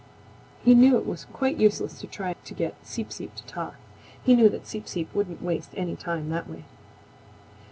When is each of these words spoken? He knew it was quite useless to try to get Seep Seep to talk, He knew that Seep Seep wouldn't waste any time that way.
He 0.65 0.73
knew 0.73 0.97
it 0.97 1.05
was 1.05 1.25
quite 1.25 1.57
useless 1.57 1.99
to 2.01 2.07
try 2.07 2.33
to 2.33 2.53
get 2.55 2.73
Seep 2.81 3.11
Seep 3.11 3.35
to 3.35 3.45
talk, 3.45 3.75
He 4.23 4.35
knew 4.35 4.49
that 4.49 4.65
Seep 4.65 4.87
Seep 4.87 5.13
wouldn't 5.13 5.43
waste 5.43 5.75
any 5.77 5.95
time 5.95 6.29
that 6.29 6.49
way. 6.49 6.63